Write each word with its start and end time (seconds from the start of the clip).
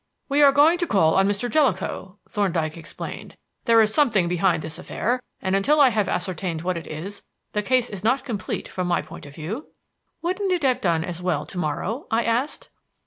"We 0.29 0.41
are 0.41 0.51
going 0.51 0.79
to 0.79 0.87
call 0.87 1.13
on 1.13 1.27
Mr. 1.27 1.47
Jellicoe," 1.47 2.17
Thorndyke 2.27 2.75
explained. 2.75 3.37
"There 3.65 3.79
is 3.81 3.93
something 3.93 4.27
behind 4.27 4.63
this 4.63 4.79
affair, 4.79 5.21
and 5.39 5.55
until 5.55 5.79
I 5.79 5.89
have 5.89 6.09
ascertained 6.09 6.63
what 6.63 6.75
it 6.75 6.87
is, 6.87 7.23
the 7.53 7.61
case 7.61 7.87
is 7.87 8.03
not 8.03 8.25
complete 8.25 8.67
from 8.67 8.87
my 8.87 9.03
point 9.03 9.27
of 9.27 9.35
view." 9.35 9.67
"Wouldn't 10.23 10.51
it 10.51 10.63
have 10.63 10.81
done 10.81 11.03
as 11.03 11.21
well 11.21 11.45
to 11.45 11.57
morrow?" 11.59 12.07
I 12.09 12.23
asked. 12.23 12.69